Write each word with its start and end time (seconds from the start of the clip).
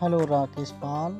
hello 0.00 0.18
Rakesh 0.24 0.70
Pal 0.82 1.12